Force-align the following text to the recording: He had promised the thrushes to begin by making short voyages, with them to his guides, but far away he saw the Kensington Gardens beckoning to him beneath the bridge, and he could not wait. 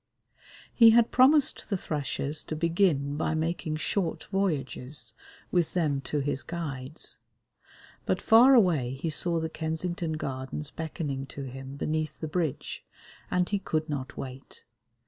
He 0.73 0.89
had 0.89 1.11
promised 1.11 1.69
the 1.69 1.77
thrushes 1.77 2.43
to 2.45 2.55
begin 2.55 3.17
by 3.17 3.35
making 3.35 3.75
short 3.75 4.23
voyages, 4.31 5.13
with 5.51 5.75
them 5.75 6.01
to 6.09 6.21
his 6.21 6.41
guides, 6.41 7.19
but 8.07 8.19
far 8.19 8.55
away 8.55 8.95
he 8.95 9.11
saw 9.11 9.39
the 9.39 9.47
Kensington 9.47 10.13
Gardens 10.13 10.71
beckoning 10.71 11.27
to 11.27 11.43
him 11.43 11.75
beneath 11.75 12.19
the 12.19 12.27
bridge, 12.27 12.83
and 13.29 13.47
he 13.47 13.59
could 13.59 13.87
not 13.89 14.17
wait. 14.17 14.63